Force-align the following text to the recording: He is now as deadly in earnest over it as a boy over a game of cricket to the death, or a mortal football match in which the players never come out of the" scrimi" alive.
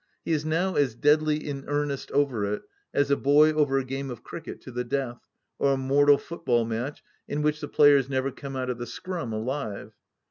He 0.25 0.31
is 0.31 0.43
now 0.43 0.73
as 0.73 0.95
deadly 0.95 1.47
in 1.47 1.63
earnest 1.67 2.11
over 2.11 2.43
it 2.51 2.63
as 2.91 3.11
a 3.11 3.15
boy 3.15 3.53
over 3.53 3.77
a 3.77 3.83
game 3.85 4.09
of 4.09 4.23
cricket 4.23 4.59
to 4.61 4.71
the 4.71 4.83
death, 4.83 5.27
or 5.59 5.73
a 5.73 5.77
mortal 5.77 6.17
football 6.17 6.65
match 6.65 7.03
in 7.27 7.43
which 7.43 7.61
the 7.61 7.67
players 7.67 8.09
never 8.09 8.31
come 8.31 8.55
out 8.55 8.71
of 8.71 8.79
the" 8.79 8.85
scrimi" 9.01 9.33
alive. 9.39 9.93